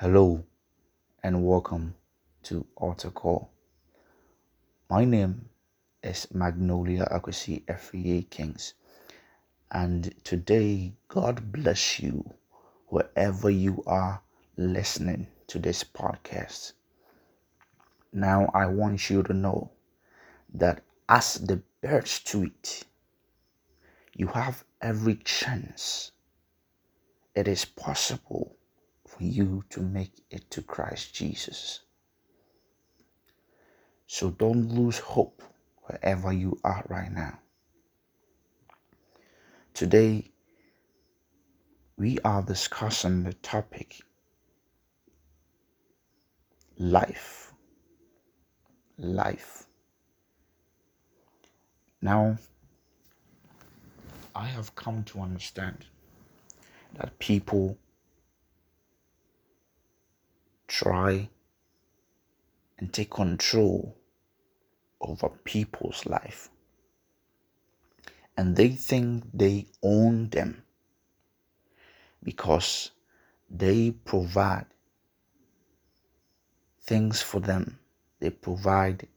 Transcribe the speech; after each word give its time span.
Hello 0.00 0.44
and 1.22 1.42
welcome 1.42 1.94
to 2.42 2.66
Altar 2.76 3.08
Call. 3.08 3.50
My 4.90 5.06
name 5.06 5.48
is 6.02 6.28
Magnolia 6.34 7.08
Akwesi 7.10 7.64
Efriye 7.64 8.28
Kings, 8.28 8.74
and 9.70 10.14
today 10.22 10.92
God 11.08 11.50
bless 11.50 11.98
you 11.98 12.34
wherever 12.88 13.48
you 13.48 13.82
are 13.86 14.20
listening 14.58 15.28
to 15.46 15.58
this 15.58 15.82
podcast. 15.82 16.74
Now, 18.12 18.50
I 18.52 18.66
want 18.66 19.08
you 19.08 19.22
to 19.22 19.32
know 19.32 19.70
that 20.52 20.82
as 21.08 21.36
the 21.36 21.62
birds 21.80 22.20
tweet, 22.20 22.84
you 24.12 24.26
have 24.26 24.62
every 24.82 25.14
chance. 25.24 26.12
It 27.34 27.48
is 27.48 27.64
possible 27.64 28.55
for 29.16 29.24
you 29.24 29.64
to 29.70 29.80
make 29.80 30.12
it 30.30 30.50
to 30.50 30.62
Christ 30.62 31.14
Jesus. 31.14 31.80
So 34.06 34.30
don't 34.30 34.68
lose 34.68 34.98
hope 34.98 35.42
wherever 35.82 36.32
you 36.32 36.58
are 36.64 36.84
right 36.88 37.10
now. 37.10 37.38
Today, 39.74 40.30
we 41.96 42.18
are 42.24 42.42
discussing 42.42 43.24
the 43.24 43.32
topic 43.34 44.00
life. 46.78 47.52
Life. 48.98 49.64
Now, 52.02 52.38
I 54.34 54.46
have 54.46 54.74
come 54.74 55.04
to 55.04 55.20
understand 55.20 55.86
that 56.94 57.18
people 57.18 57.78
try 60.66 61.28
and 62.78 62.92
take 62.92 63.10
control 63.10 63.96
over 65.00 65.28
people's 65.44 66.04
life. 66.06 66.50
And 68.36 68.54
they 68.54 68.68
think 68.68 69.24
they 69.32 69.66
own 69.82 70.28
them 70.28 70.62
because 72.22 72.90
they 73.48 73.92
provide 73.92 74.66
things 76.82 77.22
for 77.22 77.40
them. 77.40 77.78
They 78.20 78.30
provide 78.30 79.08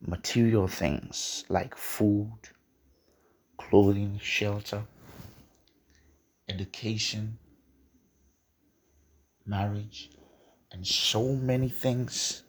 material 0.00 0.68
things 0.68 1.44
like 1.48 1.76
food, 1.76 2.38
clothing, 3.56 4.18
shelter, 4.22 4.84
education, 6.48 7.38
marriage, 9.46 10.10
and 10.72 10.86
so 10.86 11.34
many 11.34 11.68
things 11.68 12.42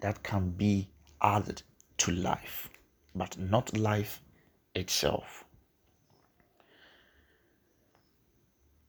that 0.00 0.22
can 0.22 0.50
be 0.50 0.90
added 1.22 1.62
to 1.98 2.10
life, 2.12 2.70
but 3.14 3.38
not 3.38 3.76
life 3.76 4.20
itself. 4.74 5.44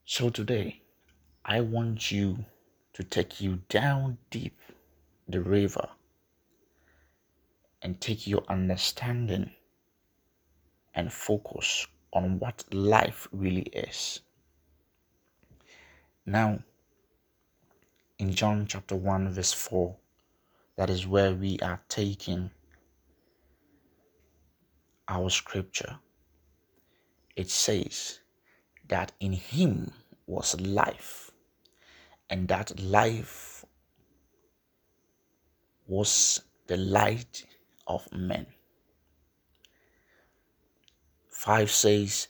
So 0.06 0.30
today, 0.30 0.81
I 1.45 1.62
want 1.62 2.12
you 2.12 2.45
to 2.94 3.03
take 3.03 3.42
you 3.42 3.62
down 3.69 4.17
deep 4.30 4.59
the 5.28 5.42
river 5.42 5.88
and 7.81 8.00
take 8.00 8.28
your 8.28 8.44
understanding 8.50 9.52
and 10.94 11.12
focus 11.12 11.88
on 12.14 12.39
what 12.39 12.64
life 12.73 13.28
really 13.31 13.64
is. 13.64 14.19
Now, 16.25 16.59
in 18.22 18.31
John 18.31 18.67
chapter 18.67 18.95
1, 18.95 19.30
verse 19.30 19.52
4, 19.52 19.95
that 20.75 20.91
is 20.91 21.08
where 21.08 21.33
we 21.33 21.58
are 21.58 21.81
taking 21.89 22.52
our 25.07 25.28
scripture. 25.31 25.97
It 27.35 27.50
says 27.50 28.19
that 28.88 29.12
in 29.19 29.34
him 29.34 29.91
was 30.28 30.62
life, 30.62 31.31
and 32.29 32.47
that 32.47 32.79
life 32.79 33.66
was 35.88 36.41
the 36.68 36.78
light 36.78 37.44
of 37.88 38.07
men. 38.13 38.45
5 41.28 41.72
says, 41.72 42.28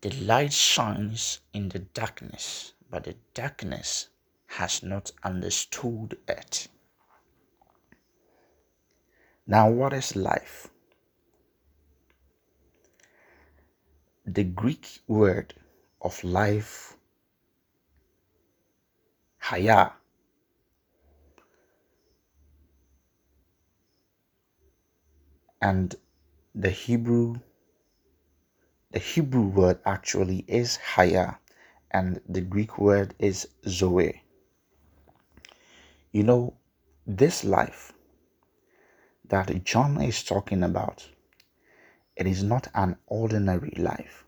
The 0.00 0.12
light 0.12 0.54
shines 0.54 1.40
in 1.52 1.68
the 1.68 1.80
darkness, 1.80 2.72
but 2.90 3.04
the 3.04 3.16
darkness 3.34 4.08
has 4.50 4.82
not 4.82 5.12
understood 5.22 6.18
it. 6.28 6.66
Now, 9.46 9.70
what 9.70 9.92
is 9.92 10.16
life? 10.16 10.68
The 14.26 14.44
Greek 14.44 15.00
word 15.06 15.54
of 16.02 16.22
life, 16.24 16.96
haya, 19.38 19.92
and 25.62 25.94
the 26.54 26.70
Hebrew 26.70 27.40
the 28.90 28.98
Hebrew 28.98 29.46
word 29.46 29.78
actually 29.86 30.44
is 30.48 30.76
haya 30.76 31.38
and 31.92 32.20
the 32.28 32.40
Greek 32.40 32.78
word 32.78 33.14
is 33.20 33.46
zoe. 33.68 34.24
You 36.12 36.24
know, 36.24 36.54
this 37.06 37.44
life 37.44 37.92
that 39.28 39.64
John 39.64 40.00
is 40.02 40.24
talking 40.24 40.64
about, 40.64 41.08
it 42.16 42.26
is 42.26 42.42
not 42.42 42.66
an 42.74 42.96
ordinary 43.06 43.74
life. 43.76 44.24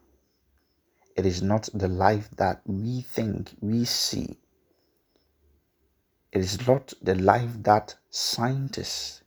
It 1.17 1.27
is 1.27 1.43
not 1.43 1.69
the 1.75 1.89
life 1.89 2.31
that 2.37 2.63
we 2.65 3.03
think 3.03 3.51
we 3.61 3.85
see. 3.85 4.39
It 6.31 6.41
is 6.41 6.67
not 6.67 6.95
the 7.03 7.17
life 7.17 7.63
that 7.65 7.97
scientists 8.11 9.23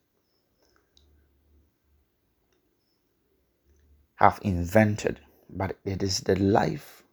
have 4.15 4.39
invented, 4.43 5.19
but 5.49 5.77
it 5.83 6.01
is 6.01 6.21
the 6.21 6.37
life 6.37 7.03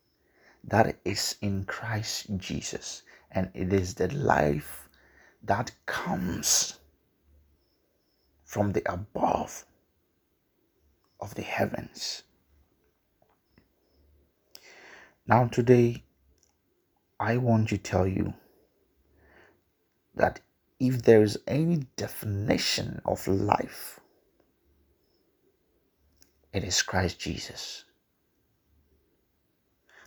that 0.65 0.97
is 1.05 1.37
in 1.43 1.65
Christ 1.65 2.29
Jesus. 2.39 3.03
And 3.33 3.51
it 3.55 3.73
is 3.73 3.95
the 3.95 4.09
life 4.15 4.82
that 5.45 5.73
comes 5.87 6.79
from 8.45 8.73
the 8.73 8.83
above 8.93 9.65
of 11.21 11.35
the 11.35 11.43
heavens. 11.43 12.23
Now, 15.27 15.47
today, 15.47 16.05
I 17.19 17.37
want 17.37 17.69
to 17.69 17.79
tell 17.79 18.07
you 18.07 18.35
that 20.15 20.41
if 20.81 21.03
there 21.03 21.23
is 21.23 21.39
any 21.47 21.87
definition 21.97 23.01
of 23.05 23.27
life, 23.29 24.01
it 26.53 26.65
is 26.65 26.83
Christ 26.83 27.19
Jesus. 27.19 27.85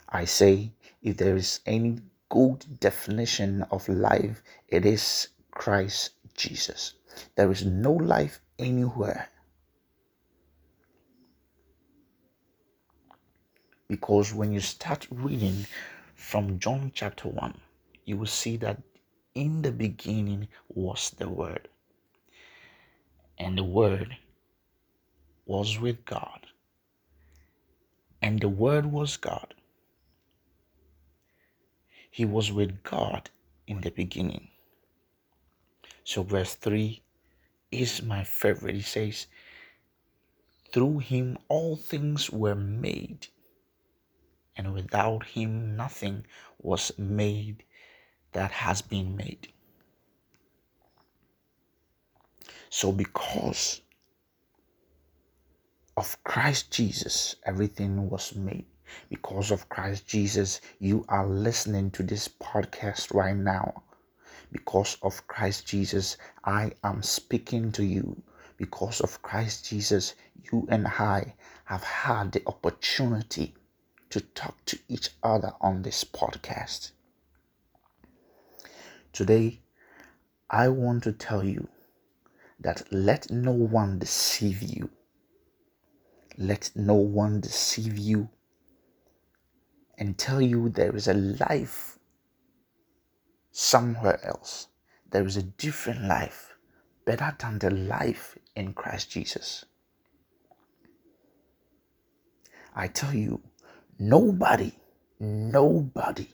I 0.10 0.26
say, 0.26 0.74
if 1.02 1.18
there 1.18 1.36
is 1.36 1.62
any 1.66 2.00
good 2.36 2.82
definition 2.82 3.66
of 3.72 3.88
life, 3.88 4.44
it 4.68 4.86
is 4.86 5.30
Christ 5.52 6.10
Jesus. 6.36 6.96
There 7.36 7.50
is 7.50 7.64
no 7.64 7.94
life 7.94 8.42
anywhere. 8.60 9.30
Because 13.88 14.34
when 14.34 14.52
you 14.52 14.60
start 14.60 15.08
reading 15.10 15.66
from 16.16 16.60
John 16.60 16.92
chapter 16.94 17.30
1, 17.30 17.54
you 18.04 18.18
will 18.18 18.26
see 18.44 18.58
that 18.58 18.82
in 19.34 19.62
the 19.62 19.72
beginning 19.72 20.50
was 20.68 21.12
the 21.18 21.30
Word, 21.30 21.70
and 23.38 23.58
the 23.58 23.64
Word 23.64 24.18
was 25.46 25.80
with 25.80 26.04
God, 26.04 26.48
and 28.22 28.42
the 28.42 28.50
Word 28.50 28.86
was 28.86 29.16
God. 29.16 29.55
He 32.16 32.24
was 32.24 32.50
with 32.50 32.82
God 32.82 33.30
in 33.68 33.82
the 33.82 33.90
beginning. 33.90 34.48
So, 36.06 36.24
verse 36.24 36.54
3 36.56 37.02
is 37.74 38.02
my 38.04 38.24
favorite. 38.24 38.76
He 38.76 38.82
says, 38.84 39.28
Through 40.72 41.00
him 41.00 41.38
all 41.50 41.76
things 41.76 42.30
were 42.30 42.56
made, 42.56 43.28
and 44.56 44.74
without 44.74 45.26
him 45.26 45.76
nothing 45.76 46.26
was 46.58 46.98
made 46.98 47.66
that 48.32 48.52
has 48.52 48.82
been 48.82 49.18
made. 49.18 49.50
So, 52.70 52.94
because 52.94 53.82
of 55.98 56.24
Christ 56.24 56.72
Jesus, 56.72 57.36
everything 57.44 58.10
was 58.10 58.34
made. 58.34 58.68
Because 59.10 59.52
of 59.52 59.70
Christ 59.70 60.08
Jesus, 60.08 60.62
you 60.80 61.06
are 61.10 61.26
listening 61.26 61.92
to 61.92 62.04
this 62.04 62.28
podcast 62.28 63.14
right 63.14 63.36
now. 63.36 63.84
Because 64.52 64.98
of 65.02 65.28
Christ 65.28 65.66
Jesus, 65.66 66.18
I 66.44 66.72
am 66.84 67.04
speaking 67.04 67.72
to 67.74 67.84
you. 67.84 68.22
Because 68.58 69.02
of 69.02 69.22
Christ 69.22 69.66
Jesus, 69.66 70.16
you 70.52 70.68
and 70.70 70.88
I 70.88 71.36
have 71.66 71.84
had 71.84 72.32
the 72.32 72.44
opportunity 72.48 73.56
to 74.10 74.22
talk 74.22 74.64
to 74.66 74.80
each 74.88 75.10
other 75.24 75.54
on 75.60 75.82
this 75.82 76.04
podcast. 76.04 76.92
Today, 79.12 79.62
I 80.50 80.70
want 80.70 81.04
to 81.04 81.12
tell 81.12 81.44
you 81.44 81.68
that 82.60 82.84
let 82.92 83.32
no 83.32 83.52
one 83.52 84.00
deceive 84.00 84.62
you. 84.62 84.90
Let 86.38 86.72
no 86.76 86.96
one 86.96 87.42
deceive 87.42 87.98
you 87.98 88.30
and 89.98 90.18
tell 90.18 90.42
you 90.42 90.70
there 90.70 90.96
is 90.96 91.08
a 91.08 91.14
life 91.14 91.98
somewhere 93.52 94.20
else. 94.26 94.68
There 95.12 95.26
is 95.26 95.38
a 95.38 95.44
different 95.44 96.04
life, 96.04 96.56
better 97.06 97.36
than 97.40 97.60
the 97.60 97.70
life 97.70 98.38
in 98.56 98.74
Christ 98.74 99.12
Jesus. 99.12 99.66
I 102.76 102.88
tell 102.88 103.14
you, 103.14 103.42
nobody, 103.98 104.74
nobody 105.20 106.28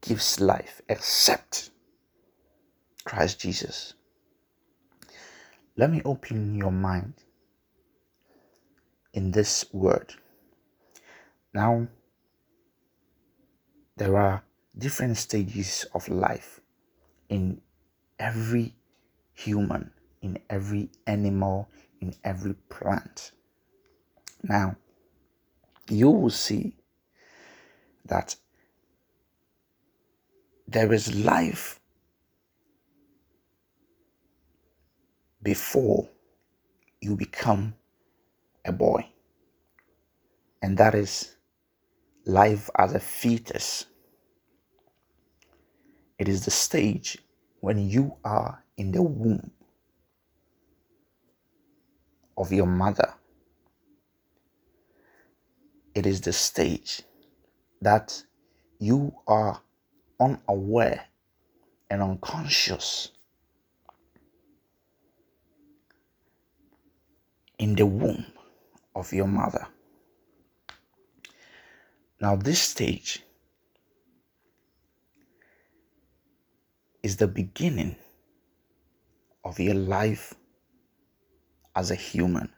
gives 0.00 0.40
life 0.40 0.80
except 0.88 1.70
Christ 3.04 3.40
Jesus. 3.40 3.94
Let 5.76 5.90
me 5.90 6.02
open 6.04 6.54
your 6.54 6.70
mind 6.70 7.14
in 9.12 9.32
this 9.32 9.64
word. 9.72 10.14
Now, 11.52 11.88
there 13.96 14.16
are 14.16 14.42
different 14.76 15.16
stages 15.16 15.86
of 15.94 16.08
life 16.08 16.60
in 17.28 17.60
every 18.18 18.74
human, 19.32 19.90
in 20.20 20.38
every 20.50 20.90
animal, 21.06 21.68
in 22.00 22.14
every 22.24 22.54
plant. 22.68 23.32
Now, 24.42 24.76
you 25.88 26.10
will 26.10 26.30
see 26.30 26.74
that 28.04 28.36
there 30.68 30.92
is 30.92 31.14
life 31.14 31.80
before 35.42 36.08
you 37.00 37.16
become 37.16 37.74
a 38.64 38.72
boy, 38.72 39.08
and 40.60 40.76
that 40.76 40.94
is 40.94 41.35
life 42.26 42.68
as 42.76 42.92
a 42.92 43.00
fetus. 43.00 43.86
It 46.18 46.28
is 46.28 46.44
the 46.44 46.50
stage 46.50 47.18
when 47.60 47.88
you 47.88 48.16
are 48.24 48.64
in 48.76 48.92
the 48.92 49.02
womb 49.02 49.50
of 52.36 52.52
your 52.52 52.66
mother. 52.66 53.14
It 55.94 56.04
is 56.04 56.20
the 56.20 56.32
stage 56.32 57.02
that 57.80 58.22
you 58.78 59.14
are 59.26 59.60
unaware 60.20 61.04
and 61.90 62.02
unconscious 62.02 63.12
in 67.58 67.74
the 67.74 67.86
womb 67.86 68.26
of 68.94 69.12
your 69.12 69.26
mother. 69.26 69.66
Now, 72.18 72.34
this 72.34 72.62
stage 72.62 73.22
is 77.02 77.18
the 77.18 77.28
beginning 77.28 77.96
of 79.44 79.60
your 79.60 79.74
life 79.74 80.32
as 81.74 81.90
a 81.90 81.94
human. 81.94 82.50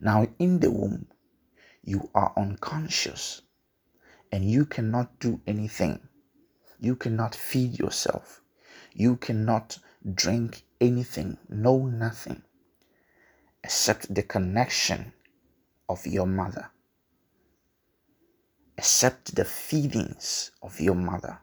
Now, 0.00 0.26
in 0.40 0.58
the 0.58 0.72
womb, 0.72 1.06
you 1.84 2.10
are 2.12 2.32
unconscious 2.36 3.42
and 4.32 4.50
you 4.50 4.66
cannot 4.66 5.20
do 5.20 5.40
anything. 5.46 6.00
You 6.80 6.96
cannot 6.96 7.36
feed 7.36 7.78
yourself. 7.78 8.42
You 8.92 9.16
cannot 9.16 9.78
drink 10.14 10.64
anything, 10.80 11.38
no, 11.48 11.86
nothing, 11.86 12.42
except 13.62 14.12
the 14.12 14.24
connection 14.24 15.12
of 15.88 16.04
your 16.04 16.26
mother 16.26 16.71
accept 18.78 19.34
the 19.34 19.44
feelings 19.44 20.50
of 20.62 20.80
your 20.80 20.94
mother. 20.94 21.38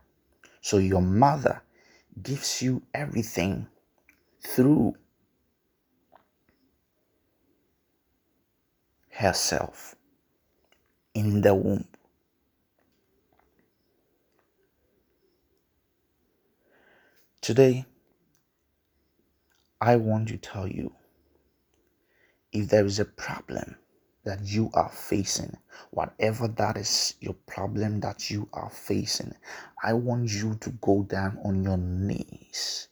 So 0.61 0.77
your 0.77 1.01
mother 1.01 1.61
gives 2.21 2.61
you 2.61 2.81
everything 2.93 3.67
through 4.41 4.95
herself 9.09 9.95
in 11.13 11.41
the 11.41 11.53
womb. 11.53 11.87
Today, 17.41 17.85
I 19.81 19.95
want 19.95 20.27
to 20.27 20.37
tell 20.37 20.67
you 20.67 20.93
if 22.51 22.69
there 22.69 22.85
is 22.85 22.99
a 22.99 23.05
problem 23.05 23.75
that 24.23 24.41
you 24.43 24.69
are 24.73 24.89
facing, 24.89 25.57
whatever 25.91 26.47
that 26.47 26.77
is 26.77 27.15
your 27.19 27.35
problem 27.47 27.99
that 28.01 28.29
you 28.29 28.49
are 28.53 28.69
facing, 28.69 29.33
I 29.83 29.93
want 29.93 30.31
you 30.31 30.55
to 30.55 30.69
go 30.81 31.03
down 31.03 31.39
on 31.43 31.63
your 31.63 31.77
knees 31.77 32.87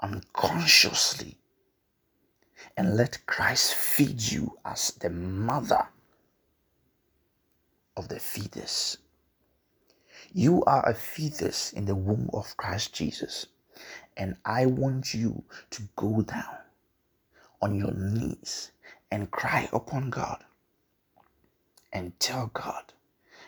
unconsciously 0.00 1.38
and 2.76 2.96
let 2.96 3.24
Christ 3.26 3.74
feed 3.74 4.20
you 4.20 4.58
as 4.64 4.92
the 5.00 5.10
mother 5.10 5.88
of 7.96 8.08
the 8.08 8.20
fetus. 8.20 8.98
You 10.32 10.62
are 10.64 10.86
a 10.86 10.94
fetus 10.94 11.72
in 11.72 11.86
the 11.86 11.94
womb 11.94 12.28
of 12.32 12.56
Christ 12.56 12.92
Jesus, 12.92 13.46
and 14.16 14.36
I 14.44 14.66
want 14.66 15.14
you 15.14 15.44
to 15.70 15.82
go 15.96 16.22
down 16.22 16.58
on 17.62 17.74
your 17.74 17.92
knees 17.92 18.72
and 19.10 19.30
cry 19.30 19.68
upon 19.72 20.10
God 20.10 20.44
and 21.92 22.18
tell 22.20 22.50
God 22.52 22.92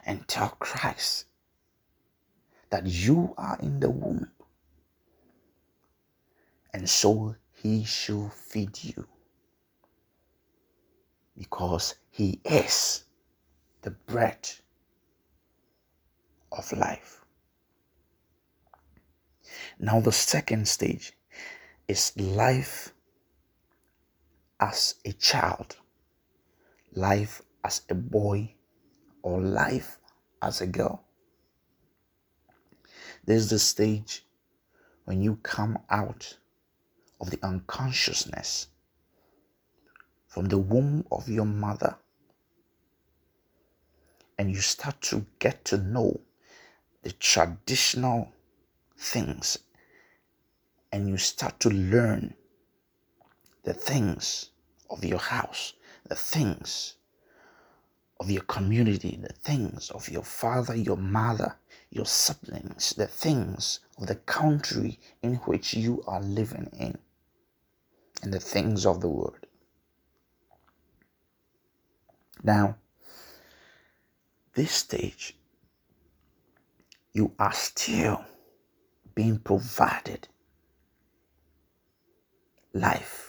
and 0.06 0.26
tell 0.28 0.50
Christ 0.58 1.26
that 2.70 2.86
you 2.86 3.34
are 3.36 3.58
in 3.60 3.80
the 3.80 3.90
womb. 3.90 4.30
And 6.72 6.88
so 6.88 7.36
he 7.52 7.84
shall 7.84 8.30
feed 8.30 8.82
you 8.82 9.06
because 11.36 11.94
he 12.10 12.40
is 12.44 13.04
the 13.82 13.90
bread 13.90 14.50
of 16.52 16.72
life. 16.72 17.24
Now, 19.78 20.00
the 20.00 20.12
second 20.12 20.66
stage 20.68 21.12
is 21.86 22.12
life 22.16 22.92
as 24.60 24.96
a 25.04 25.12
child, 25.12 25.76
life 26.92 27.42
as 27.64 27.82
a 27.88 27.94
boy 27.94 28.54
or 29.22 29.40
life 29.40 29.98
as 30.42 30.60
a 30.60 30.66
girl. 30.66 31.04
There's 33.24 33.50
the 33.50 33.58
stage 33.58 34.24
when 35.04 35.22
you 35.22 35.36
come 35.42 35.78
out 35.90 36.38
of 37.20 37.30
the 37.30 37.38
unconsciousness 37.42 38.68
from 40.26 40.46
the 40.46 40.58
womb 40.58 41.04
of 41.10 41.28
your 41.28 41.44
mother 41.44 41.96
and 44.38 44.50
you 44.50 44.60
start 44.60 45.00
to 45.02 45.26
get 45.38 45.64
to 45.66 45.78
know 45.78 46.20
the 47.02 47.12
traditional 47.12 48.32
things 48.96 49.58
and 50.92 51.08
you 51.08 51.16
start 51.16 51.58
to 51.60 51.70
learn 51.70 52.34
the 53.64 53.74
things 53.74 54.50
of 54.90 55.04
your 55.04 55.18
house, 55.18 55.74
the 56.08 56.14
things 56.14 56.94
of 58.20 58.30
your 58.30 58.42
community, 58.42 59.18
the 59.20 59.32
things 59.32 59.90
of 59.90 60.08
your 60.08 60.22
father, 60.22 60.74
your 60.74 60.96
mother, 60.96 61.56
your 61.90 62.06
siblings, 62.06 62.90
the 62.96 63.06
things 63.06 63.80
of 63.98 64.06
the 64.06 64.14
country 64.14 64.98
in 65.22 65.34
which 65.36 65.74
you 65.74 66.02
are 66.06 66.20
living 66.20 66.70
in, 66.78 66.98
and 68.22 68.32
the 68.32 68.40
things 68.40 68.84
of 68.86 69.00
the 69.00 69.08
world. 69.08 69.46
Now, 72.42 72.76
this 74.54 74.72
stage, 74.72 75.36
you 77.12 77.32
are 77.38 77.52
still 77.52 78.24
being 79.14 79.38
provided 79.38 80.28
life. 82.72 83.27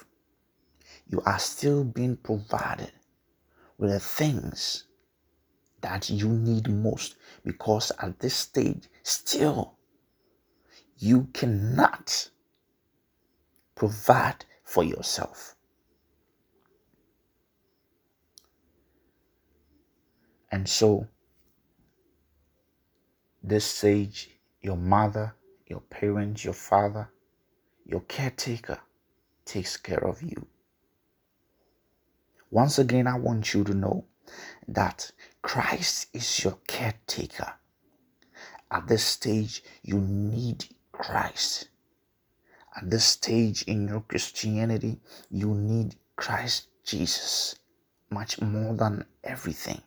You 1.09 1.21
are 1.25 1.39
still 1.39 1.83
being 1.83 2.17
provided 2.17 2.91
with 3.77 3.89
the 3.89 3.99
things 3.99 4.85
that 5.81 6.09
you 6.09 6.29
need 6.29 6.69
most 6.69 7.15
because 7.43 7.91
at 7.99 8.19
this 8.19 8.35
stage, 8.35 8.87
still, 9.03 9.77
you 10.97 11.29
cannot 11.33 12.29
provide 13.75 14.45
for 14.63 14.83
yourself. 14.83 15.55
And 20.51 20.67
so, 20.67 21.07
this 23.41 23.65
stage, 23.65 24.29
your 24.61 24.77
mother, 24.77 25.35
your 25.67 25.81
parents, 25.81 26.43
your 26.43 26.53
father, 26.53 27.09
your 27.85 28.01
caretaker 28.01 28.79
takes 29.45 29.77
care 29.77 30.05
of 30.05 30.21
you. 30.21 30.47
Once 32.51 32.79
again, 32.79 33.07
I 33.07 33.17
want 33.17 33.53
you 33.53 33.63
to 33.63 33.73
know 33.73 34.05
that 34.67 35.11
Christ 35.41 36.07
is 36.13 36.43
your 36.43 36.57
caretaker. 36.67 37.53
At 38.71 38.87
this 38.87 39.03
stage, 39.03 39.63
you 39.83 39.99
need 39.99 40.65
Christ. 40.91 41.69
At 42.75 42.89
this 42.89 43.05
stage 43.05 43.63
in 43.63 43.87
your 43.87 44.01
Christianity, 44.01 44.99
you 45.29 45.53
need 45.53 45.95
Christ 46.15 46.67
Jesus 46.83 47.55
much 48.09 48.41
more 48.41 48.73
than 48.75 49.05
everything. 49.23 49.81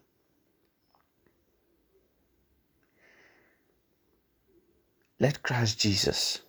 Let 5.19 5.42
Christ 5.42 5.78
Jesus 5.78 6.40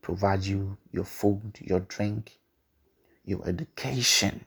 provide 0.00 0.44
you 0.44 0.76
your 0.90 1.04
food, 1.04 1.58
your 1.60 1.80
drink, 1.80 2.38
your 3.24 3.46
education. 3.48 4.44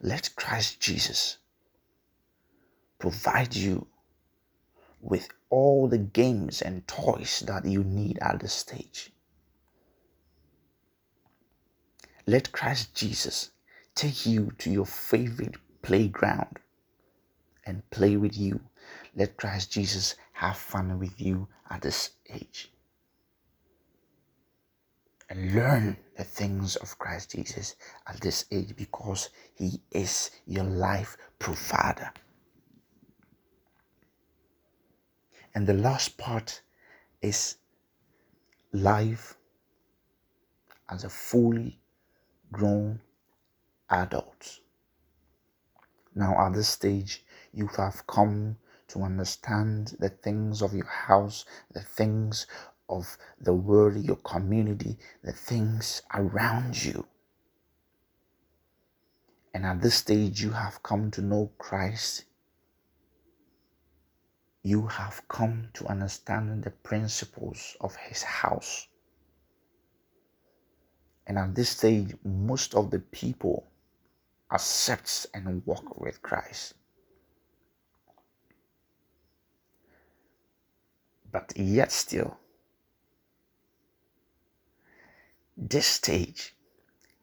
Let 0.00 0.34
Christ 0.36 0.80
Jesus 0.80 1.38
provide 2.98 3.54
you 3.54 3.86
with 5.00 5.28
all 5.50 5.88
the 5.88 5.98
games 5.98 6.60
and 6.62 6.86
toys 6.86 7.44
that 7.46 7.64
you 7.64 7.84
need 7.84 8.18
at 8.20 8.40
this 8.40 8.52
stage. 8.52 9.12
Let 12.26 12.52
Christ 12.52 12.94
Jesus 12.94 13.50
take 13.94 14.26
you 14.26 14.52
to 14.58 14.70
your 14.70 14.86
favorite 14.86 15.56
playground 15.82 16.58
and 17.64 17.88
play 17.90 18.16
with 18.16 18.36
you. 18.36 18.60
Let 19.16 19.36
Christ 19.36 19.72
Jesus 19.72 20.14
have 20.32 20.56
fun 20.56 20.98
with 20.98 21.20
you 21.20 21.48
at 21.70 21.82
this 21.82 22.10
age. 22.28 22.70
And 25.30 25.54
learn 25.54 25.96
the 26.18 26.24
things 26.24 26.74
of 26.76 26.98
Christ 26.98 27.30
Jesus 27.30 27.76
at 28.08 28.20
this 28.20 28.44
age 28.50 28.74
because 28.76 29.30
He 29.54 29.80
is 29.92 30.32
your 30.46 30.64
life 30.64 31.16
provider. 31.38 32.12
And 35.54 35.64
the 35.66 35.74
last 35.74 36.18
part 36.18 36.60
is 37.22 37.56
life 38.72 39.36
as 40.90 41.04
a 41.04 41.08
fully 41.08 41.78
grown 42.50 43.00
adult. 43.88 44.58
Now, 46.16 46.46
at 46.46 46.54
this 46.54 46.68
stage, 46.68 47.24
you 47.52 47.68
have 47.76 48.06
come 48.08 48.56
to 48.88 49.02
understand 49.02 49.94
the 50.00 50.08
things 50.08 50.62
of 50.62 50.74
your 50.74 50.86
house, 50.86 51.44
the 51.72 51.82
things 51.82 52.48
of 52.88 53.16
the 53.40 53.52
world, 53.52 53.96
your 53.96 54.16
community, 54.16 54.96
the 55.22 55.32
things 55.32 56.02
around 56.14 56.82
you. 56.82 57.06
And 59.54 59.64
at 59.64 59.80
this 59.80 59.96
stage, 59.96 60.40
you 60.40 60.50
have 60.50 60.82
come 60.82 61.10
to 61.12 61.22
know 61.22 61.50
Christ. 61.58 62.24
You 64.62 64.86
have 64.86 65.22
come 65.28 65.68
to 65.74 65.86
understand 65.86 66.62
the 66.62 66.70
principles 66.70 67.76
of 67.80 67.96
His 67.96 68.22
house. 68.22 68.86
And 71.26 71.38
at 71.38 71.54
this 71.54 71.70
stage, 71.70 72.14
most 72.24 72.74
of 72.74 72.90
the 72.90 73.00
people 73.00 73.66
accepts 74.52 75.26
and 75.34 75.64
walk 75.66 76.00
with 76.00 76.22
Christ. 76.22 76.74
But 81.30 81.52
yet 81.56 81.92
still, 81.92 82.38
this 85.60 85.88
stage 85.88 86.54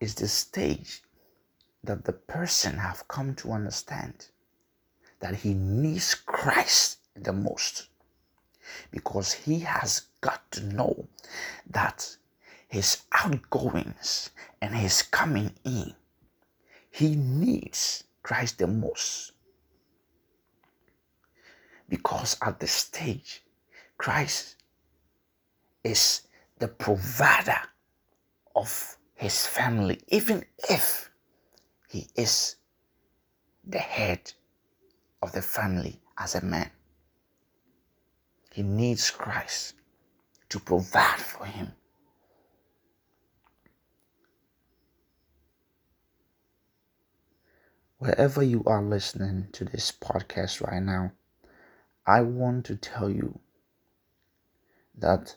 is 0.02 0.16
the 0.16 0.28
stage 0.28 1.02
that 1.86 2.04
the 2.04 2.12
person 2.12 2.78
have 2.78 3.08
come 3.08 3.34
to 3.36 3.54
understand 3.54 4.28
that 5.22 5.36
he 5.36 5.54
needs 5.54 6.14
Christ 6.14 6.98
the 7.16 7.32
most 7.32 7.88
because 8.92 9.32
he 9.32 9.60
has 9.60 10.02
got 10.20 10.52
to 10.52 10.66
know 10.66 11.08
that 11.70 12.18
his 12.68 13.04
outgoings 13.14 14.32
and 14.62 14.76
his 14.76 15.02
coming 15.02 15.52
in 15.64 15.94
he 16.92 17.16
needs 17.16 18.04
Christ 18.22 18.58
the 18.58 18.68
most 18.68 19.32
because 21.88 22.36
at 22.42 22.60
this 22.60 22.74
stage 22.74 23.44
Christ 23.98 24.58
is 25.86 26.24
the 26.60 26.68
provider 26.68 27.62
of 28.56 28.98
his 29.14 29.46
family, 29.46 30.02
even 30.08 30.46
if 30.70 31.10
he 31.90 32.08
is 32.16 32.56
the 33.66 33.80
head 33.80 34.34
of 35.22 35.32
the 35.32 35.42
family 35.42 36.02
as 36.18 36.36
a 36.36 36.42
man. 36.42 36.70
He 38.52 38.64
needs 38.64 39.12
Christ 39.12 39.74
to 40.50 40.60
provide 40.60 41.20
for 41.20 41.46
him. 41.46 41.74
Wherever 47.98 48.44
you 48.44 48.64
are 48.66 48.84
listening 48.84 49.48
to 49.54 49.66
this 49.66 49.92
podcast 49.92 50.62
right 50.62 50.82
now, 50.82 51.12
I 52.06 52.22
want 52.22 52.66
to 52.66 52.76
tell 52.76 53.10
you 53.10 53.40
that 54.98 55.36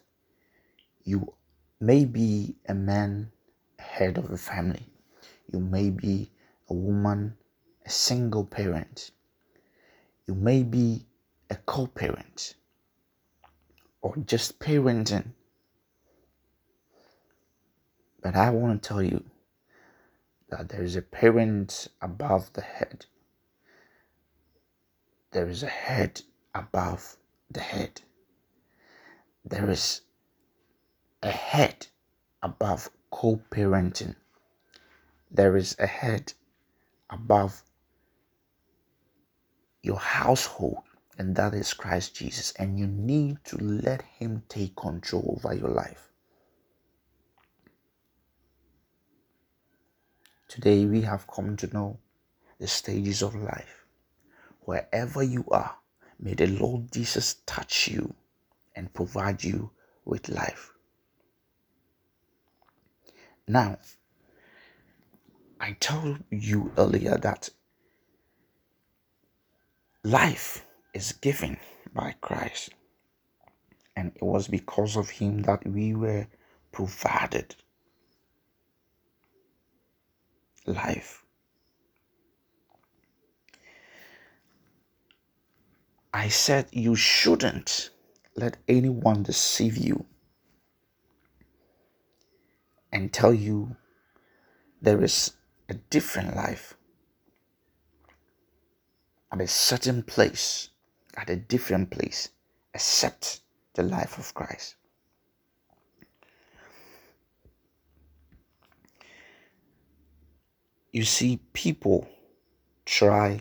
you 1.05 1.35
may 1.81 2.05
be 2.05 2.57
a 2.67 2.75
man, 2.75 3.31
head 3.79 4.19
of 4.19 4.31
a 4.31 4.37
family. 4.37 4.87
You 5.53 5.61
may 5.61 5.91
be 5.91 6.31
a 6.69 6.75
woman, 6.75 7.37
a 7.87 7.91
single 7.91 8.45
parent. 8.45 9.11
You 10.27 10.35
may 10.35 10.63
be 10.63 11.07
a 11.51 11.57
co 11.57 11.87
parent 11.87 12.55
or 14.03 14.17
just 14.17 14.59
parenting. 14.59 15.33
But 18.21 18.35
I 18.35 18.51
want 18.51 18.83
to 18.83 18.89
tell 18.89 19.03
you 19.03 19.25
that 20.51 20.69
there 20.69 20.83
is 20.83 20.97
a 20.97 21.03
parent 21.03 21.89
above 22.03 22.53
the 22.53 22.63
head. 22.63 23.07
There 25.31 25.49
is 25.49 25.63
a 25.63 25.67
head 25.67 26.23
above 26.55 27.17
the 27.51 27.61
head 27.61 28.01
there 29.49 29.71
is 29.71 30.03
a 31.23 31.31
head 31.31 31.87
above 32.43 32.91
co 33.11 33.41
parenting, 33.51 34.15
there 35.31 35.57
is 35.57 35.75
a 35.79 35.87
head 35.87 36.33
above 37.11 37.63
your 39.83 39.99
household, 39.99 40.79
and 41.19 41.35
that 41.35 41.55
is 41.55 41.75
Christ 41.75 42.15
Jesus. 42.15 42.53
And 42.53 42.79
you 42.79 42.87
need 42.87 43.39
to 43.45 43.57
let 43.59 44.03
Him 44.03 44.43
take 44.49 44.77
control 44.77 45.41
over 45.45 45.55
your 45.55 45.71
life. 45.71 46.11
Today, 50.47 50.87
we 50.87 51.03
have 51.03 51.27
come 51.27 51.57
to 51.57 51.67
know 51.75 51.99
the 52.59 52.69
stages 52.69 53.23
of 53.23 53.35
life. 53.35 53.85
Wherever 54.61 55.23
you 55.23 55.45
are, 55.51 55.77
may 56.19 56.35
the 56.35 56.47
Lord 56.47 56.93
Jesus 56.93 57.37
touch 57.47 57.89
you 57.89 58.15
and 58.75 58.93
provide 58.95 59.43
you 59.45 59.71
with 60.05 60.29
life. 60.29 60.73
Now, 63.51 63.79
I 65.59 65.73
told 65.73 66.23
you 66.31 66.71
earlier 66.77 67.17
that 67.17 67.49
life 70.05 70.67
is 70.93 71.13
given 71.13 71.57
by 71.95 72.15
Christ, 72.21 72.75
and 73.97 74.13
it 74.15 74.23
was 74.23 74.49
because 74.49 74.97
of 74.99 75.09
Him 75.09 75.43
that 75.43 75.67
we 75.67 75.95
were 75.95 76.27
provided 76.73 77.57
life. 80.67 81.25
I 86.13 86.29
said 86.29 86.69
you 86.71 86.95
shouldn't 86.97 87.89
let 88.37 88.59
anyone 88.69 89.23
deceive 89.23 89.79
you 89.79 90.05
and 92.93 93.13
tell 93.13 93.35
you 93.35 93.77
there 94.81 95.03
is 95.03 95.35
a 95.69 95.75
different 95.75 96.37
life 96.37 96.75
at 99.33 99.41
a 99.41 99.47
certain 99.47 100.03
place, 100.03 100.71
at 101.17 101.29
a 101.29 101.37
different 101.37 101.91
place, 101.91 102.31
except 102.75 103.41
the 103.75 103.83
life 103.83 104.19
of 104.19 104.33
Christ. 104.35 104.77
You 110.93 111.05
see, 111.05 111.41
people 111.53 112.09
try 112.87 113.41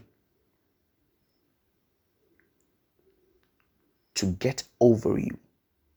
to 4.16 4.26
get 4.34 4.64
over 4.82 5.18
you, 5.18 5.38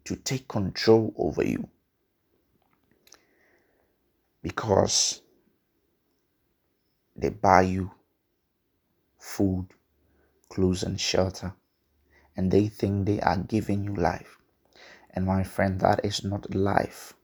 to 0.05 0.15
take 0.15 0.47
control 0.47 1.13
over 1.17 1.43
you 1.43 1.69
because 4.43 5.21
they 7.15 7.29
buy 7.29 7.63
you 7.63 7.91
food, 9.19 9.69
clothes, 10.49 10.83
and 10.83 10.99
shelter, 11.01 11.55
and 12.37 12.51
they 12.51 12.69
think 12.69 13.07
they 13.07 13.21
are 13.21 13.37
giving 13.37 13.85
you 13.85 13.95
life. 13.95 14.39
And 15.11 15.27
my 15.27 15.43
friend, 15.43 15.81
that 15.81 16.05
is 16.05 16.25
not 16.25 16.55
life. 16.55 17.15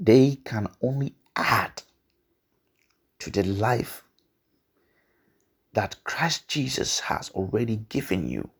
They 0.00 0.36
can 0.44 0.68
only 0.80 1.14
add 1.36 1.82
to 3.20 3.30
the 3.30 3.44
life 3.44 4.02
that 5.74 6.02
Christ 6.04 6.48
Jesus 6.48 7.00
has 7.00 7.30
already 7.30 7.76
given 7.76 8.28
you 8.28 8.50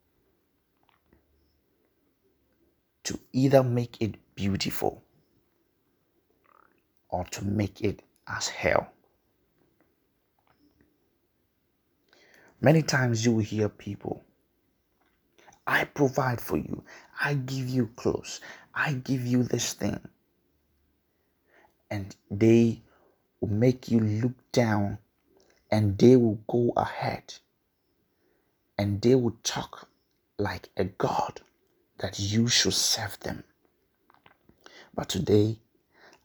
to 3.05 3.19
either 3.33 3.63
make 3.63 4.01
it 4.01 4.15
beautiful 4.35 5.03
or 7.09 7.25
to 7.25 7.45
make 7.45 7.81
it 7.81 8.03
as 8.27 8.49
hell. 8.49 8.93
Many 12.61 12.83
times 12.83 13.25
you 13.25 13.33
will 13.33 13.43
hear 13.43 13.69
people, 13.69 14.25
I 15.67 15.85
provide 15.85 16.41
for 16.41 16.57
you, 16.57 16.85
I 17.21 17.35
give 17.35 17.69
you 17.69 17.89
clothes, 17.97 18.41
I 18.75 18.95
give 18.95 19.27
you 19.27 19.43
this 19.43 19.73
thing. 19.75 20.01
And 21.91 22.15
they 22.31 22.83
will 23.41 23.51
make 23.51 23.91
you 23.91 24.01
look 24.01 24.33
down 24.53 24.99
and 25.71 25.99
they 25.99 26.17
will 26.17 26.41
go 26.49 26.73
ahead 26.77 27.35
and 28.79 29.01
they 29.03 29.15
will 29.15 29.37
talk 29.43 29.89
like 30.39 30.69
a 30.77 30.85
God 30.85 31.41
that 32.03 32.19
you 32.19 32.49
should 32.49 32.75
serve 32.75 33.19
them. 33.21 33.45
But 34.93 35.09
today, 35.09 35.61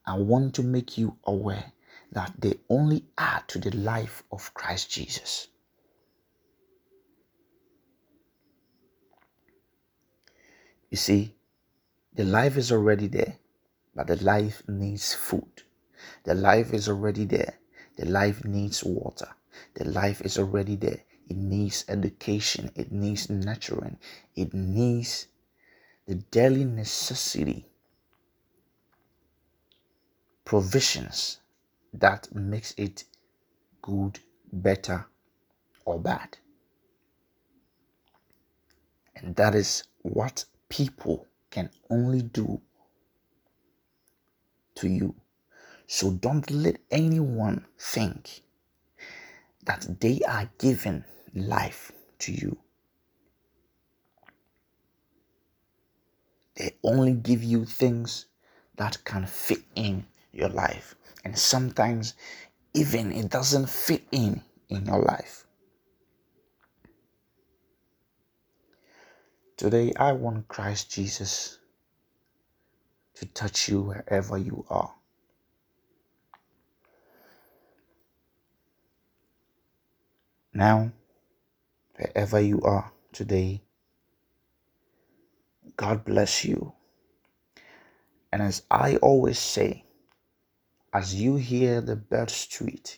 I 0.05 0.17
want 0.17 0.55
to 0.55 0.63
make 0.63 0.97
you 0.97 1.17
aware 1.23 1.71
that 2.11 2.33
they 2.39 2.55
only 2.67 3.05
add 3.17 3.47
to 3.49 3.59
the 3.59 3.75
life 3.77 4.23
of 4.31 4.53
Christ 4.55 4.89
Jesus. 4.89 5.47
You 10.89 10.97
see, 10.97 11.35
the 12.15 12.23
life 12.23 12.57
is 12.57 12.71
already 12.71 13.07
there, 13.07 13.35
but 13.93 14.07
the 14.07 14.15
life 14.23 14.63
needs 14.67 15.13
food. 15.13 15.61
The 16.23 16.33
life 16.33 16.73
is 16.73 16.89
already 16.89 17.25
there. 17.25 17.59
The 17.97 18.05
life 18.05 18.43
needs 18.43 18.83
water. 18.83 19.29
The 19.75 19.85
life 19.85 20.21
is 20.21 20.39
already 20.39 20.75
there. 20.75 21.03
It 21.29 21.37
needs 21.37 21.85
education. 21.87 22.71
It 22.75 22.91
needs 22.91 23.29
nurturing. 23.29 23.97
It 24.35 24.53
needs 24.53 25.27
the 26.07 26.15
daily 26.15 26.63
necessity 26.63 27.65
provisions 30.45 31.39
that 31.93 32.33
makes 32.33 32.73
it 32.77 33.03
good, 33.81 34.19
better, 34.53 35.05
or 35.83 35.99
bad. 35.99 36.37
And 39.15 39.35
that 39.35 39.55
is 39.55 39.83
what 40.03 40.45
people 40.69 41.27
can 41.49 41.69
only 41.89 42.21
do 42.21 42.61
to 44.75 44.87
you. 44.87 45.15
So 45.87 46.11
don't 46.11 46.49
let 46.51 46.77
anyone 46.91 47.65
think 47.77 48.41
that 49.65 49.99
they 49.99 50.21
are 50.27 50.49
giving 50.57 51.03
life 51.33 51.91
to 52.19 52.31
you. 52.31 52.57
They 56.57 56.75
only 56.83 57.13
give 57.13 57.43
you 57.43 57.65
things 57.65 58.25
that 58.77 59.03
can 59.05 59.25
fit 59.27 59.61
in 59.75 60.05
your 60.33 60.49
life. 60.49 60.95
And 61.23 61.37
sometimes 61.37 62.15
even 62.73 63.11
it 63.11 63.29
doesn't 63.29 63.69
fit 63.69 64.03
in 64.11 64.41
in 64.69 64.85
your 64.85 65.01
life. 65.01 65.45
Today, 69.55 69.93
I 69.97 70.11
want 70.11 70.47
Christ 70.47 70.91
Jesus 70.91 71.59
to 73.15 73.25
touch 73.27 73.69
you 73.69 73.81
wherever 73.81 74.37
you 74.37 74.65
are. 74.69 74.93
Now, 80.53 80.91
wherever 81.95 82.39
you 82.39 82.61
are 82.61 82.91
today, 83.13 83.61
God 85.77 86.03
bless 86.05 86.43
you. 86.43 86.73
And 88.31 88.41
as 88.41 88.63
I 88.71 88.95
always 88.97 89.37
say, 89.37 89.85
as 90.91 91.13
you 91.13 91.35
hear 91.35 91.81
the 91.81 91.95
birds 91.95 92.47
tweet, 92.47 92.97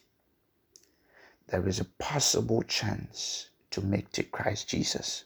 there 1.48 1.68
is 1.68 1.80
a 1.80 1.86
possible 2.00 2.64
chance 2.64 3.50
to 3.72 3.82
make 3.82 4.12
to 4.14 4.24
Christ 4.24 4.70
Jesus. 4.70 5.26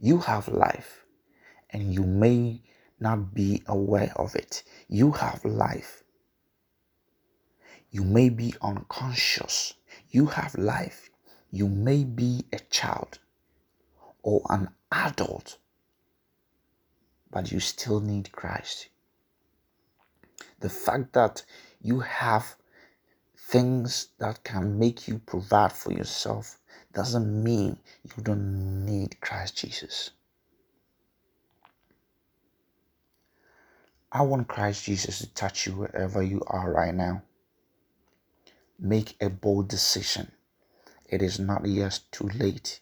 You 0.00 0.18
have 0.18 0.48
life 0.48 1.04
and 1.70 1.92
you 1.92 2.02
may 2.02 2.62
not 2.98 3.34
be 3.34 3.62
aware 3.66 4.12
of 4.16 4.34
it. 4.34 4.62
You 4.88 5.12
have 5.12 5.44
life. 5.44 6.02
You 7.90 8.04
may 8.04 8.30
be 8.30 8.54
unconscious. 8.62 9.74
You 10.08 10.26
have 10.26 10.54
life. 10.54 11.10
You 11.50 11.68
may 11.68 12.04
be 12.04 12.46
a 12.52 12.58
child 12.58 13.18
or 14.22 14.42
an 14.48 14.70
adult 14.90 15.58
but 17.34 17.50
you 17.50 17.58
still 17.58 17.98
need 17.98 18.30
Christ. 18.30 18.86
The 20.60 20.68
fact 20.68 21.14
that 21.14 21.42
you 21.82 21.98
have 21.98 22.54
things 23.36 24.10
that 24.18 24.44
can 24.44 24.78
make 24.78 25.08
you 25.08 25.18
provide 25.18 25.72
for 25.72 25.92
yourself 25.92 26.60
doesn't 26.92 27.42
mean 27.42 27.76
you 28.04 28.22
don't 28.22 28.86
need 28.86 29.20
Christ 29.20 29.56
Jesus. 29.58 30.10
I 34.12 34.22
want 34.22 34.46
Christ 34.46 34.84
Jesus 34.84 35.18
to 35.18 35.34
touch 35.34 35.66
you 35.66 35.72
wherever 35.72 36.22
you 36.22 36.40
are 36.46 36.72
right 36.72 36.94
now. 36.94 37.22
Make 38.78 39.16
a 39.20 39.28
bold 39.28 39.66
decision. 39.66 40.30
It 41.08 41.20
is 41.20 41.40
not 41.40 41.66
yet 41.66 41.98
too 42.12 42.28
late. 42.28 42.78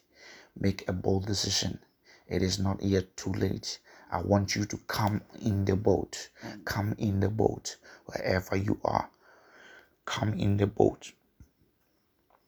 Make 0.55 0.87
a 0.87 0.93
bold 0.93 1.25
decision. 1.25 1.79
It 2.27 2.43
is 2.43 2.59
not 2.59 2.83
yet 2.83 3.17
too 3.17 3.31
late. 3.31 3.79
I 4.13 4.21
want 4.21 4.55
you 4.55 4.65
to 4.65 4.77
come 4.87 5.21
in 5.41 5.65
the 5.65 5.75
boat. 5.75 6.29
Come 6.65 6.93
in 6.99 7.19
the 7.19 7.29
boat 7.29 7.77
wherever 8.05 8.55
you 8.55 8.79
are. 8.85 9.09
Come 10.05 10.35
in 10.35 10.57
the 10.57 10.67
boat. 10.67 11.11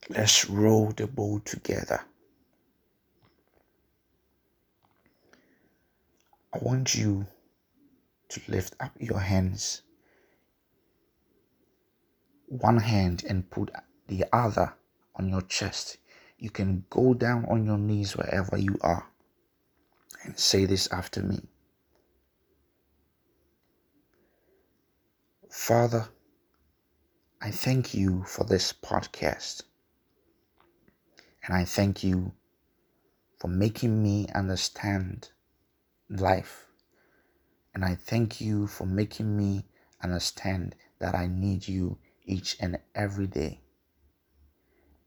Let's 0.09 0.47
row 0.47 0.91
the 0.95 1.07
boat 1.07 1.47
together. 1.47 2.01
I 6.53 6.59
want 6.61 6.93
you 6.93 7.25
to 8.29 8.41
lift 8.47 8.75
up 8.79 8.91
your 8.99 9.19
hands, 9.19 9.81
one 12.45 12.77
hand, 12.77 13.25
and 13.27 13.49
put 13.49 13.71
the 14.07 14.25
other 14.31 14.75
on 15.15 15.29
your 15.29 15.41
chest. 15.41 15.97
You 16.37 16.51
can 16.51 16.85
go 16.91 17.15
down 17.15 17.45
on 17.45 17.65
your 17.65 17.79
knees 17.79 18.15
wherever 18.15 18.55
you 18.55 18.77
are 18.81 19.07
and 20.23 20.37
say 20.37 20.65
this 20.65 20.87
after 20.91 21.23
me. 21.23 21.41
Father, 25.55 26.09
I 27.41 27.49
thank 27.49 27.95
you 27.95 28.23
for 28.25 28.43
this 28.43 28.71
podcast. 28.71 29.63
And 31.43 31.55
I 31.55 31.63
thank 31.63 32.03
you 32.03 32.33
for 33.39 33.47
making 33.47 34.03
me 34.03 34.27
understand 34.35 35.29
life. 36.09 36.67
And 37.73 37.83
I 37.83 37.95
thank 37.95 38.41
you 38.41 38.67
for 38.67 38.85
making 38.85 39.35
me 39.35 39.65
understand 40.03 40.75
that 40.99 41.15
I 41.15 41.25
need 41.25 41.67
you 41.67 41.97
each 42.25 42.57
and 42.59 42.77
every 42.93 43.25
day. 43.25 43.61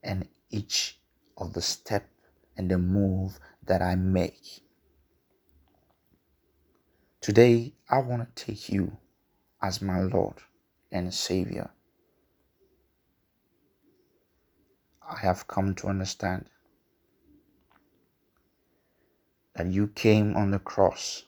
And 0.02 0.26
each 0.50 0.98
of 1.36 1.52
the 1.52 1.62
step 1.62 2.08
and 2.56 2.70
the 2.70 2.78
move 2.78 3.38
that 3.66 3.82
I 3.82 3.94
make. 3.94 4.64
Today, 7.20 7.74
I 7.88 7.98
want 7.98 8.34
to 8.34 8.44
take 8.46 8.70
you 8.70 8.96
as 9.62 9.82
my 9.82 10.00
Lord 10.00 10.34
and 10.90 11.12
Savior. 11.12 11.70
I 15.10 15.18
have 15.20 15.48
come 15.48 15.74
to 15.76 15.88
understand 15.88 16.46
that 19.54 19.66
you 19.66 19.88
came 19.88 20.36
on 20.36 20.50
the 20.50 20.58
cross 20.58 21.24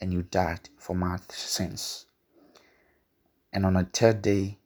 and 0.00 0.12
you 0.12 0.22
died 0.22 0.68
for 0.78 0.94
my 0.94 1.18
sins. 1.28 2.06
And 3.52 3.66
on 3.66 3.74
the 3.74 3.84
third 3.84 4.22
day, 4.22 4.58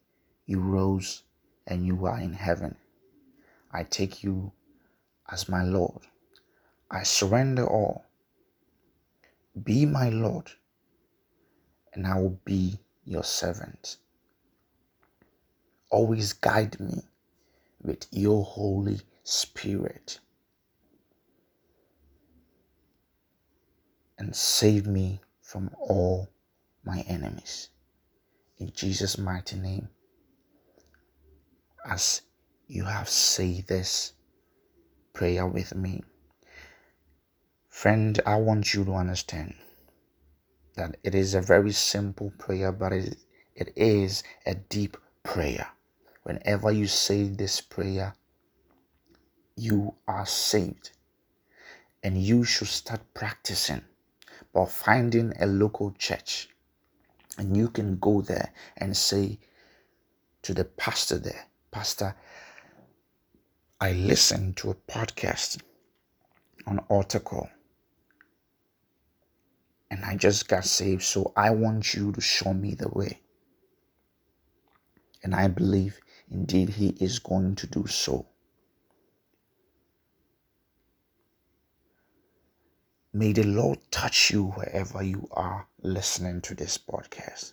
you 0.47 0.61
rose 0.61 1.23
and 1.67 1.87
you 1.87 2.05
are 2.07 2.19
in 2.19 2.35
heaven. 2.35 2.77
I 3.73 3.85
take 3.85 4.23
you 4.23 4.53
as 5.31 5.49
my 5.49 5.63
Lord. 5.63 6.03
I 6.91 7.05
surrender 7.05 7.67
all. 7.67 8.05
Be 9.63 9.87
my 9.87 10.11
Lord, 10.11 10.51
and 11.95 12.07
I 12.07 12.19
will 12.19 12.39
be 12.45 12.79
your 13.05 13.25
servant. 13.25 13.97
Always 15.91 16.33
guide 16.33 16.79
me 16.81 17.03
with 17.83 18.07
your 18.11 18.45
Holy 18.45 19.01
Spirit 19.25 20.19
and 24.19 24.35
save 24.35 24.87
me 24.87 25.21
from 25.41 25.71
all 25.79 26.31
my 26.85 27.01
enemies. 27.09 27.69
In 28.59 28.73
Jesus' 28.73 29.19
mighty 29.19 29.59
name, 29.59 29.89
as 31.85 32.23
you 32.69 32.85
have 32.85 33.09
said 33.09 33.67
this 33.67 34.13
prayer 35.13 35.47
with 35.47 35.75
me, 35.75 36.03
friend, 37.69 38.21
I 38.25 38.37
want 38.37 38.73
you 38.73 38.85
to 38.85 38.95
understand 38.95 39.55
that 40.75 40.97
it 41.03 41.15
is 41.15 41.35
a 41.35 41.41
very 41.41 41.73
simple 41.73 42.33
prayer, 42.39 42.73
but 42.73 42.93
it, 42.93 43.17
it 43.55 43.73
is 43.77 44.23
a 44.47 44.55
deep 44.55 44.97
prayer. 45.23 45.69
Whenever 46.23 46.71
you 46.71 46.87
say 46.87 47.25
this 47.25 47.61
prayer, 47.61 48.15
you 49.57 49.95
are 50.09 50.27
saved. 50.27 50.91
And 52.03 52.21
you 52.21 52.45
should 52.45 52.69
start 52.69 53.01
practicing 53.15 53.83
by 54.53 54.67
finding 54.67 55.33
a 55.39 55.47
local 55.47 55.93
church. 55.93 56.49
And 57.39 57.57
you 57.57 57.69
can 57.69 57.99
go 57.99 58.21
there 58.23 58.53
and 58.77 58.97
say 58.97 59.39
to 60.43 60.53
the 60.55 60.65
pastor 60.65 61.19
there, 61.19 61.47
Pastor, 61.71 62.15
I 63.81 63.93
listened 63.93 64.57
to 64.59 64.71
a 64.71 64.75
podcast 64.75 65.61
on 66.67 66.79
call 66.89 67.49
and 69.93 70.07
I 70.07 70.17
just 70.17 70.49
got 70.49 70.65
saved. 70.65 71.03
So 71.03 71.35
I 71.37 71.51
want 71.51 71.93
you 71.93 72.13
to 72.13 72.21
show 72.23 72.55
me 72.55 72.75
the 72.75 72.89
way. 72.89 73.21
And 75.23 75.35
I 75.35 75.49
believe 75.49 76.01
indeed 76.31 76.71
He 76.71 76.97
is 76.99 77.19
going 77.19 77.57
to 77.57 77.67
do 77.67 77.87
so. 77.87 78.25
May 83.13 83.33
the 83.35 83.43
Lord 83.43 83.81
touch 83.91 84.31
you 84.31 84.45
wherever 84.45 85.03
you 85.03 85.29
are 85.31 85.67
listening 85.83 86.41
to 86.41 86.55
this 86.55 86.79
podcast. 86.79 87.53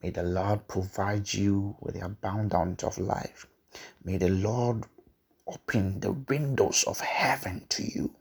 May 0.00 0.10
the 0.10 0.22
Lord 0.22 0.68
provide 0.68 1.34
you 1.34 1.76
with 1.80 1.96
the 1.96 2.04
abundance 2.04 2.84
of 2.84 2.96
life. 2.96 3.48
May 4.04 4.18
the 4.18 4.28
Lord 4.30 4.84
open 5.48 5.98
the 5.98 6.12
windows 6.12 6.84
of 6.86 7.00
heaven 7.00 7.66
to 7.70 7.82
you. 7.82 8.14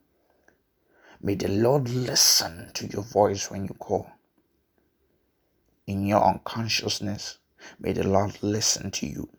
May 1.22 1.36
the 1.36 1.50
Lord 1.50 1.90
listen 1.90 2.72
to 2.76 2.88
your 2.88 3.04
voice 3.04 3.52
when 3.52 3.66
you 3.66 3.74
call. 3.76 4.10
In 5.88 6.06
your 6.06 6.24
unconsciousness, 6.24 7.40
may 7.80 7.94
the 7.94 8.08
Lord 8.08 8.38
listen 8.42 8.92
to 8.92 9.08
you. 9.08 9.30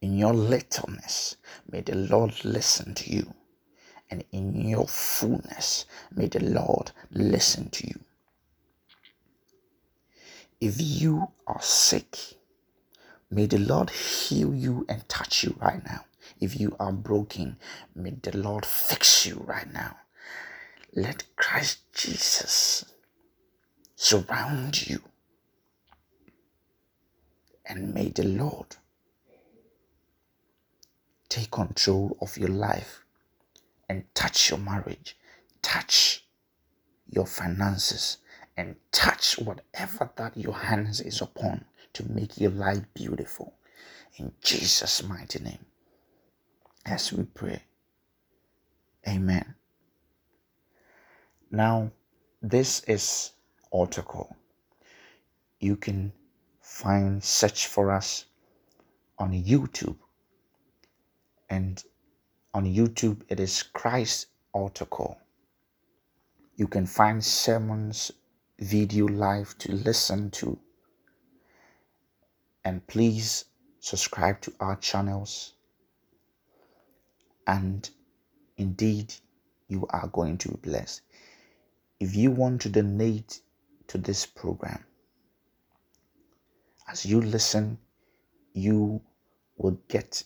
In 0.00 0.16
your 0.16 0.34
littleness, 0.34 1.36
may 1.70 1.80
the 1.80 1.96
Lord 1.96 2.44
listen 2.44 2.94
to 2.94 3.12
you 3.12 3.34
and 4.10 4.24
in 4.32 4.68
your 4.68 4.86
fullness 4.86 5.84
may 6.14 6.26
the 6.28 6.40
Lord 6.40 6.92
listen 7.10 7.70
to 7.70 7.86
you. 7.86 8.00
If 10.60 10.76
you 10.80 11.28
are 11.46 11.62
sick, 11.62 12.16
may 13.30 13.46
the 13.46 13.58
Lord 13.58 13.90
heal 13.90 14.54
you 14.54 14.86
and 14.88 15.08
touch 15.08 15.44
you 15.44 15.56
right 15.60 15.84
now. 15.84 16.04
If 16.40 16.58
you 16.58 16.76
are 16.80 16.92
broken, 16.92 17.58
may 17.94 18.10
the 18.10 18.36
Lord 18.36 18.66
fix 18.66 19.26
you 19.26 19.42
right 19.46 19.72
now. 19.72 19.96
Let 20.94 21.24
Christ 21.36 21.80
Jesus 21.92 22.84
surround 23.94 24.88
you. 24.88 25.02
And 27.66 27.92
may 27.92 28.08
the 28.08 28.24
Lord 28.24 28.76
take 31.28 31.50
control 31.50 32.16
of 32.20 32.38
your 32.38 32.48
life 32.48 33.04
and 33.88 34.04
touch 34.14 34.50
your 34.50 34.58
marriage, 34.58 35.16
touch 35.62 36.24
your 37.10 37.26
finances, 37.26 38.18
and 38.56 38.76
touch 38.90 39.38
whatever 39.38 40.10
that 40.16 40.36
your 40.36 40.54
hands 40.54 41.00
is 41.00 41.20
upon 41.20 41.64
to 41.92 42.10
make 42.10 42.38
your 42.38 42.50
life 42.50 42.82
beautiful. 42.94 43.54
In 44.16 44.32
Jesus' 44.42 45.02
mighty 45.02 45.38
name, 45.38 45.64
as 46.84 47.12
we 47.12 47.24
pray. 47.24 47.62
Amen. 49.06 49.54
Now, 51.50 51.90
this 52.42 52.80
is 52.84 53.32
altar 53.70 54.02
call. 54.02 54.36
You 55.60 55.76
can 55.76 56.12
find 56.60 57.22
search 57.22 57.66
for 57.66 57.90
us 57.90 58.26
on 59.18 59.32
YouTube 59.32 59.96
and 61.50 61.82
on 62.54 62.64
YouTube, 62.64 63.22
it 63.28 63.40
is 63.40 63.62
Christ 63.62 64.26
Altar 64.52 64.84
Call. 64.86 65.20
You 66.56 66.66
can 66.66 66.86
find 66.86 67.24
sermons, 67.24 68.10
video 68.58 69.06
live 69.06 69.56
to 69.58 69.72
listen 69.72 70.30
to. 70.32 70.58
And 72.64 72.86
please 72.86 73.44
subscribe 73.80 74.40
to 74.42 74.52
our 74.60 74.76
channels. 74.76 75.54
And 77.46 77.88
indeed, 78.56 79.14
you 79.68 79.86
are 79.90 80.08
going 80.08 80.36
to 80.38 80.48
be 80.48 80.56
blessed. 80.70 81.02
If 82.00 82.14
you 82.14 82.30
want 82.30 82.60
to 82.62 82.68
donate 82.68 83.40
to 83.88 83.98
this 83.98 84.24
program, 84.24 84.84
as 86.86 87.04
you 87.04 87.20
listen, 87.20 87.78
you 88.52 89.00
will 89.56 89.78
get 89.88 90.22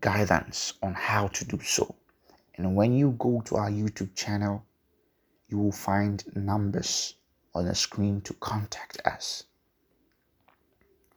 guidance 0.00 0.72
on 0.82 0.94
how 0.94 1.28
to 1.28 1.44
do 1.44 1.60
so. 1.60 1.94
And 2.56 2.74
when 2.74 2.92
you 2.94 3.14
go 3.18 3.42
to 3.42 3.56
our 3.56 3.70
YouTube 3.70 4.14
channel, 4.14 4.64
you 5.48 5.58
will 5.58 5.72
find 5.72 6.24
numbers 6.34 7.14
on 7.54 7.66
the 7.66 7.74
screen 7.74 8.20
to 8.22 8.34
contact 8.34 9.00
us, 9.04 9.44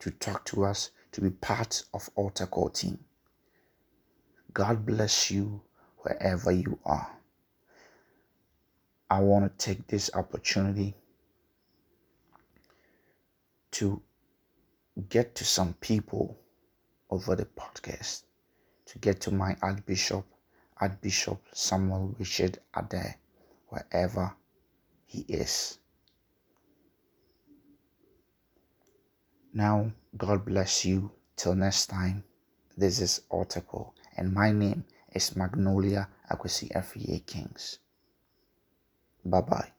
to 0.00 0.10
talk 0.10 0.44
to 0.46 0.64
us, 0.64 0.90
to 1.12 1.20
be 1.20 1.30
part 1.30 1.84
of 1.94 2.10
Altar 2.16 2.46
Call 2.46 2.68
team. 2.68 2.98
God 4.52 4.84
bless 4.84 5.30
you 5.30 5.62
wherever 5.98 6.50
you 6.50 6.78
are. 6.84 7.10
I 9.14 9.20
want 9.20 9.44
to 9.46 9.64
take 9.64 9.86
this 9.86 10.10
opportunity 10.12 10.92
to 13.70 14.02
get 15.08 15.36
to 15.36 15.44
some 15.44 15.74
people 15.74 16.36
over 17.10 17.36
the 17.36 17.44
podcast 17.44 18.24
to 18.86 18.98
get 18.98 19.20
to 19.20 19.30
my 19.30 19.56
Archbishop, 19.62 20.24
Archbishop 20.78 21.40
Samuel 21.52 22.16
Richard 22.18 22.58
Adair, 22.74 23.16
wherever 23.68 24.34
he 25.06 25.20
is. 25.28 25.78
Now, 29.52 29.92
God 30.16 30.44
bless 30.44 30.84
you. 30.84 31.12
Till 31.36 31.54
next 31.54 31.86
time, 31.86 32.24
this 32.76 32.98
is 32.98 33.20
Call, 33.30 33.94
and 34.16 34.34
my 34.34 34.50
name 34.50 34.84
is 35.12 35.36
Magnolia 35.36 36.08
Akwesi 36.28 36.74
FEA 36.84 37.20
Kings. 37.20 37.78
Bye 39.24 39.42
bye. 39.42 39.73